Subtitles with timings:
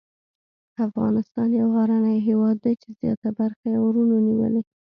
[0.87, 4.61] افغانستان یو غرنی هېواد دی چې زیاته برخه یې غرونو نیولې.